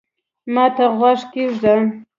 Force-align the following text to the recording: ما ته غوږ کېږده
ما 0.53 0.65
ته 0.75 0.85
غوږ 0.97 1.19
کېږده 1.33 1.75